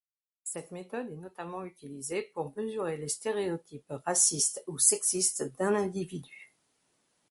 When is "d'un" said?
5.59-5.75